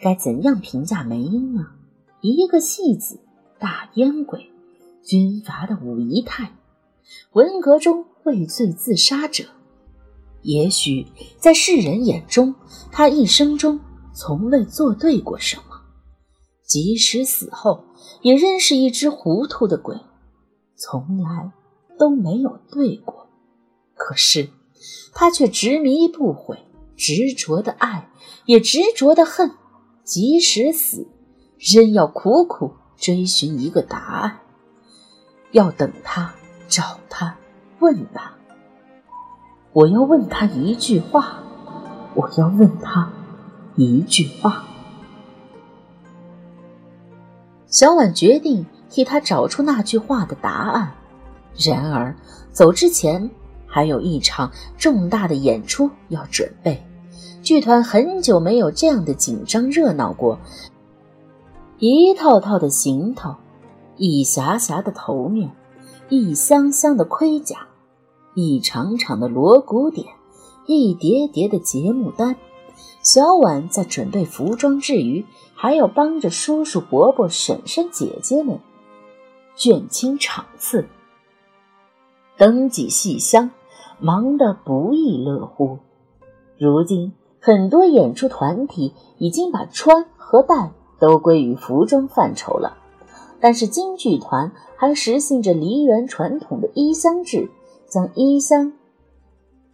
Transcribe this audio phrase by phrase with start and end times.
[0.00, 1.66] 该怎样评价梅英呢？
[2.20, 3.20] 一个戏子，
[3.58, 4.50] 大烟鬼，
[5.02, 6.52] 军阀的五姨太，
[7.32, 9.44] 文革中畏罪自杀者。
[10.42, 11.06] 也许
[11.38, 12.54] 在世人眼中，
[12.92, 13.80] 他一生中
[14.14, 15.80] 从未做对过什么，
[16.64, 17.84] 即使死后，
[18.22, 19.96] 也仍是一只糊涂的鬼，
[20.76, 21.50] 从来
[21.98, 23.26] 都没有对过。
[23.96, 24.48] 可是
[25.12, 26.56] 他却执迷不悔，
[26.96, 28.08] 执着的爱，
[28.46, 29.50] 也执着的恨，
[30.08, 31.06] 即使死，
[31.58, 34.38] 仍要苦苦追寻一个答案，
[35.50, 36.32] 要等他，
[36.66, 37.36] 找他，
[37.78, 38.32] 问他。
[39.74, 41.42] 我要问他一句话，
[42.14, 43.12] 我要问他
[43.76, 44.64] 一句话。
[47.66, 50.94] 小婉决定替他找出那句话的答案。
[51.58, 52.16] 然而
[52.50, 53.30] 走之前
[53.66, 56.82] 还有一场重大的演出要准备，
[57.42, 60.38] 剧团很久没有这样的紧张热闹过。
[61.78, 63.36] 一套套的行头，
[63.96, 65.50] 一匣匣的头面，
[66.08, 67.66] 一箱箱的盔甲。
[68.34, 70.06] 一场场的锣鼓点，
[70.66, 72.36] 一叠叠的节目单，
[73.02, 78.60] 小婉在准备服装之余，还要帮着叔叔、伯伯、婶婶、姐姐们
[79.56, 80.86] 卷清场次，
[82.36, 83.50] 登记戏箱，
[83.98, 85.78] 忙得不亦乐乎。
[86.58, 92.76] 如今，很多演出团体已经把穿和戴都归于服装范畴了，
[93.40, 97.50] 但是京剧团还实行着梨园传统的衣箱制。
[97.90, 98.74] 将衣箱、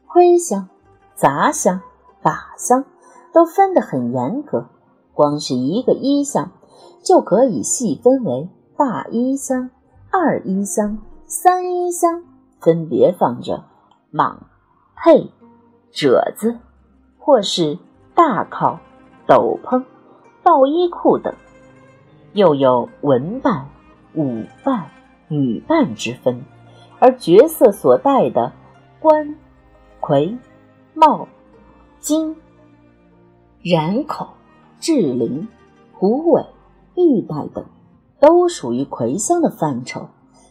[0.07, 0.69] 盔箱、
[1.17, 1.81] 杂箱、
[2.23, 2.85] 把箱
[3.33, 4.69] 都分得很严格，
[5.13, 6.53] 光是一个衣箱
[7.03, 9.69] 就可以细分为大衣箱、
[10.13, 12.23] 二衣箱、三衣箱，
[12.61, 13.65] 分别放着
[14.13, 14.37] 蟒、
[14.95, 15.33] 佩、
[15.91, 16.59] 褶子，
[17.25, 17.79] 或是
[18.15, 18.81] 大靠、
[19.27, 19.83] 斗篷、
[20.43, 21.35] 抱衣裤等，
[22.35, 23.67] 又有文扮、
[24.13, 24.91] 武扮、
[25.29, 26.45] 女扮之分。
[26.99, 28.53] 而角色所戴的
[29.01, 29.37] 冠、
[30.01, 30.37] 盔、
[30.93, 31.27] 帽、
[31.99, 32.37] 巾、
[33.63, 34.29] 髯口、
[34.79, 35.49] 雉翎、
[35.95, 36.45] 虎尾、
[36.95, 37.65] 玉带等，
[38.21, 40.09] 都属于魁箱的范畴。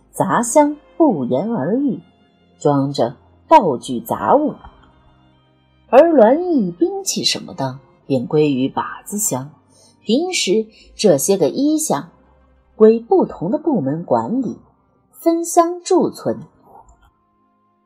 [0.09, 1.99] 杂箱不言而喻，
[2.57, 3.15] 装着
[3.47, 4.55] 道具杂物；
[5.95, 7.77] 而鸾翼、兵器什么的，
[8.07, 9.51] 便归于把子箱。
[10.01, 10.65] 平时
[10.95, 12.09] 这些个衣箱，
[12.75, 14.57] 归不同的部门管理。
[15.11, 16.47] 分箱贮存，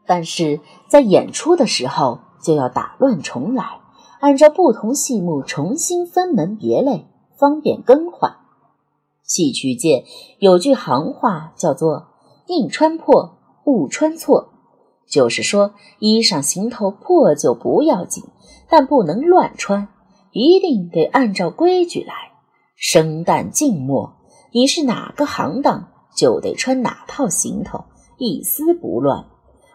[0.06, 3.81] 但是在演出的时候就要打乱重来，
[4.22, 8.38] 按照不同戏目重新分门别类，方便更换。
[9.22, 10.06] 戏曲界
[10.39, 12.07] 有句行话叫做
[12.47, 14.53] “宁穿破，不穿错”，
[15.09, 18.23] 就是说衣裳行头破旧不要紧，
[18.69, 19.88] 但不能乱穿，
[20.31, 22.13] 一定得按照规矩来，
[22.75, 24.18] 生旦净末，
[24.51, 25.90] 你是哪个行当？
[26.16, 27.85] 就得穿哪套行头，
[28.18, 29.28] 一丝不乱。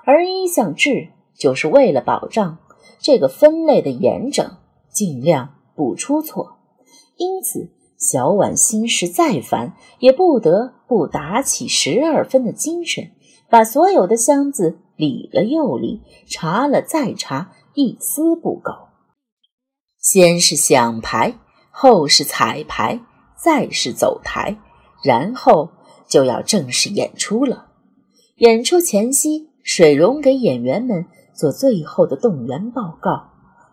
[0.04, 2.58] 而衣相制就是为了保障
[2.98, 4.56] 这个分类的严整，
[4.90, 6.56] 尽量不出错。
[7.16, 13.12] 因此，小婉心事再烦，也不得不打起十二分的精神，
[13.48, 18.88] 把所有的箱子理了又理，查了再查，一丝不苟。
[19.98, 21.38] 先是响牌，
[21.70, 23.00] 后是彩排，
[23.36, 24.58] 再是走台，
[25.02, 25.70] 然后。
[26.08, 27.68] 就要正式演出了。
[28.36, 33.30] 演出前夕，水溶给演员们做最后的动员报告，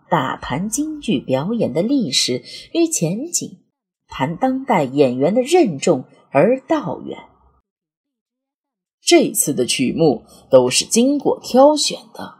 [0.09, 2.41] 大谈京剧表演的历史
[2.73, 3.59] 与前景，
[4.07, 7.17] 谈当代演员的任重而道远。
[9.09, 10.21] 这次的曲目
[10.51, 12.35] 都是经过挑选的，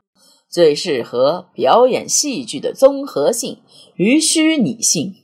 [0.48, 3.58] 最适合表演戏剧的综合性
[3.96, 5.16] 与虚拟性，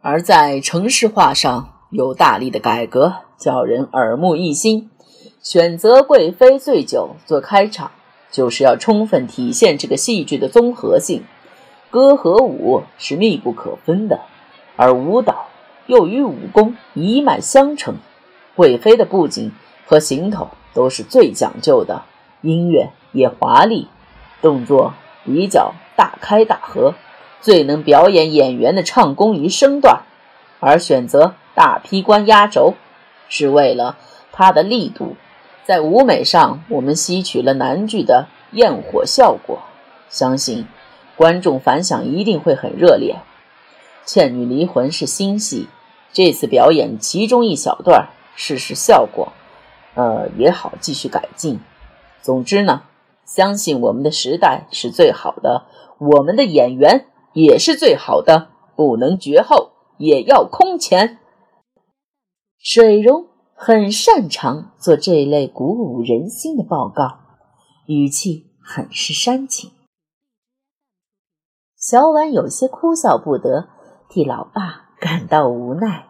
[0.00, 1.76] 而在城市化上。
[1.90, 4.88] 有大力的改革，叫人耳目一新。
[5.42, 7.90] 选择贵妃醉酒做开场，
[8.30, 11.24] 就是要充分体现这个戏剧的综合性。
[11.90, 14.20] 歌和舞是密不可分的，
[14.76, 15.48] 而舞蹈
[15.86, 17.96] 又与武功一脉相承。
[18.56, 19.52] 贵妃的布景
[19.86, 22.02] 和行头都是最讲究的，
[22.42, 23.88] 音乐也华丽，
[24.42, 24.94] 动作
[25.24, 26.94] 比较大开大合，
[27.40, 30.02] 最能表演演员的唱功与身段。
[30.60, 31.34] 而选择。
[31.52, 32.74] 大劈关压轴，
[33.28, 33.98] 是为了
[34.32, 35.16] 它的力度。
[35.66, 39.58] 在舞美上，我们吸取了南剧的焰火效果，
[40.08, 40.66] 相信
[41.16, 43.16] 观众反响一定会很热烈。
[44.10, 45.68] 《倩女离魂》是新戏，
[46.12, 49.32] 这次表演其中一小段，试试效果，
[49.94, 51.60] 呃，也好继续改进。
[52.22, 52.82] 总之呢，
[53.24, 55.66] 相信我们的时代是最好的，
[55.98, 58.50] 我们的演员也是最好的。
[58.76, 61.18] 不能绝后，也要空前。
[62.58, 67.18] 水溶很擅长做这类鼓舞人心的报告，
[67.86, 69.72] 语气很是煽情。
[71.76, 73.68] 小婉有些哭笑不得，
[74.08, 76.06] 替老爸感到无奈。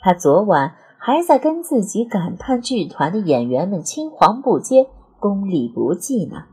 [0.00, 4.86] 他昨晚还在跟自己感叹剧团的演员们青黄不接、
[5.18, 6.44] 功力不济呢。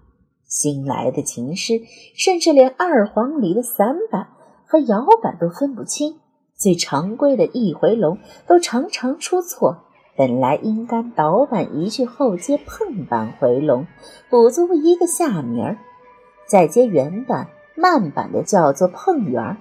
[0.45, 1.81] 新来的琴师
[2.15, 4.29] 甚至连二黄里的散板
[4.65, 6.19] 和摇板都分不清，
[6.55, 9.83] 最常规的一回龙都常常出错。
[10.15, 13.85] 本来应该倒板一句后接碰板回龙，
[14.29, 15.77] 补足一个下名儿，
[16.47, 17.49] 再接原板。
[17.79, 19.57] 慢板的叫做碰圆儿，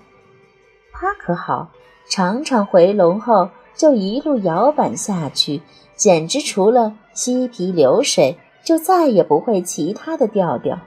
[0.94, 1.69] 他可好，
[2.09, 5.61] 常常回笼后就一路摇板下去，
[5.94, 10.81] 简直除了嬉皮流水，就再也不会其他的调调。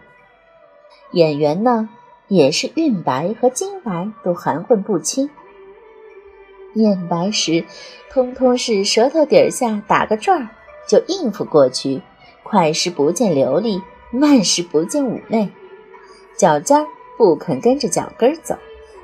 [1.12, 1.90] 演员呢，
[2.28, 5.30] 也是韵白和金白都含混不清，
[6.74, 7.64] 念白时，
[8.12, 10.50] 通通是舌头底下打个转儿
[10.88, 12.02] 就应付过去，
[12.44, 13.82] 快时不见流利，
[14.12, 15.50] 慢时不见妩媚，
[16.36, 16.86] 脚尖。
[17.18, 18.56] 不肯跟着脚跟走，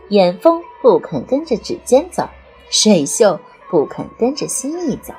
[0.08, 2.26] 眼风不肯跟着指尖走，
[2.70, 3.38] 水袖
[3.76, 5.14] 不肯跟着心意走。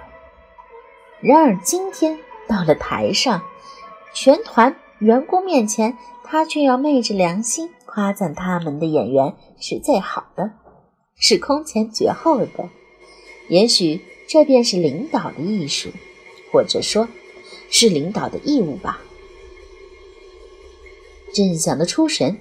[1.20, 2.18] 然而今天
[2.48, 3.42] 到了台上，
[4.14, 10.52] 全团员工面前，他却要昧着良心夸赞他们的演员是最好的，
[11.16, 12.70] 是空前绝后的。
[13.50, 15.90] 也许这便是领导的艺术，
[16.50, 17.08] 或者说，
[17.68, 19.02] 是领导的义务吧。
[21.34, 22.38] 正想得出神。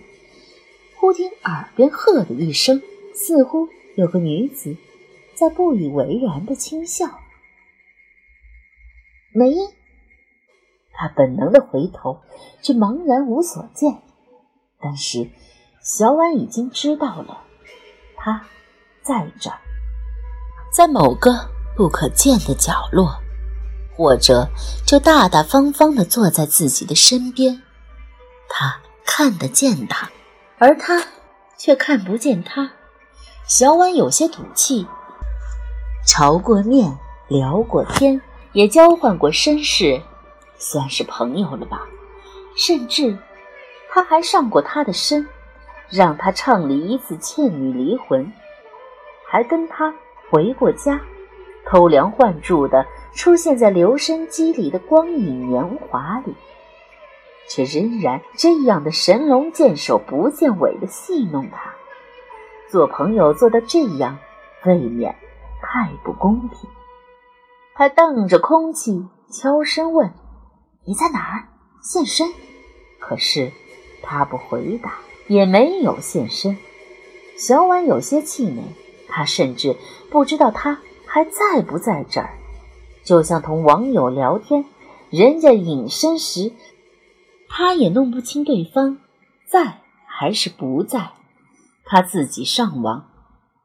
[0.96, 2.82] 忽听耳边喝的一声，
[3.14, 4.78] 似乎有个女子
[5.36, 7.20] 在不以为然的轻笑。
[9.34, 9.68] 梅英，
[10.94, 12.22] 他本能的回头，
[12.62, 14.02] 却茫然无所见。
[14.80, 15.30] 但是
[15.82, 17.44] 小婉已经知道了，
[18.16, 18.46] 他
[19.04, 19.52] 在这，
[20.72, 21.32] 在某个
[21.76, 23.20] 不可见的角落，
[23.96, 24.48] 或者
[24.88, 27.62] 就大大方方的坐在自己的身边。
[28.48, 30.10] 他看得见他。
[30.58, 31.04] 而他
[31.58, 32.72] 却看不见他。
[33.46, 34.88] 小婉有些赌气，
[36.06, 36.96] 朝过面，
[37.28, 38.22] 聊过天，
[38.54, 40.00] 也交换过身世，
[40.56, 41.82] 算是朋友了吧。
[42.56, 43.18] 甚至
[43.90, 45.28] 他还上过他的身，
[45.90, 48.24] 让他唱了一次《倩女离魂》，
[49.28, 49.94] 还跟他
[50.30, 51.02] 回过家，
[51.66, 56.36] 偷梁换柱的出现在留声机里的光影年华里。
[57.48, 61.74] 却仍然这样的神龙见首不见尾的戏弄他，
[62.70, 64.18] 做朋友做到这样，
[64.64, 65.16] 未免
[65.68, 66.70] 太不公平。
[67.74, 70.14] 他瞪着空气，悄声问
[70.86, 71.50] ：“你在哪儿？
[71.82, 72.28] 现身？”
[73.02, 73.52] 可是
[74.02, 76.58] 他不回答，也没有现身。
[77.38, 78.64] 小婉有些气馁，
[79.10, 79.76] 他甚至
[80.10, 82.38] 不知道他还在不在这儿，
[83.04, 84.66] 就像同网友聊天，
[85.10, 86.54] 人家隐身时。
[87.50, 88.98] 他也弄不清对方
[89.48, 91.12] 在还是不在，
[91.86, 93.10] 他自己上网，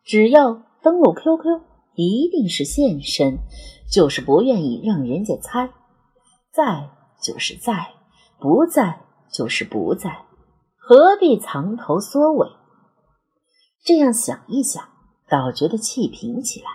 [0.04, 1.60] 只要登录 QQ，
[1.94, 3.38] 一定是现身，
[3.90, 5.70] 就是不愿意让人家猜，
[6.52, 6.90] 在
[7.22, 7.94] 就是在，
[8.38, 10.24] 不在就是不在，
[10.76, 12.48] 何必藏头缩尾？
[13.84, 14.82] 这样想一想，
[15.28, 16.66] 倒觉得气平起来。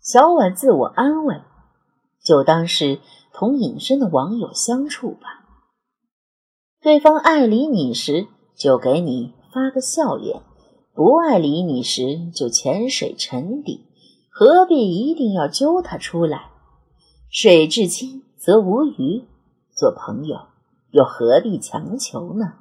[0.00, 1.40] 小婉自我安慰，
[2.24, 3.00] 就当是
[3.32, 5.46] 同隐身的网友相处吧。
[6.80, 8.26] 对方爱理你时，
[8.56, 10.42] 就给你发个笑脸；
[10.92, 13.86] 不爱理你时，就潜水沉底。
[14.34, 16.46] 何必一定要揪他出来？
[17.28, 19.26] 水至清则无鱼，
[19.70, 20.46] 做朋友
[20.90, 22.54] 又何必强求呢？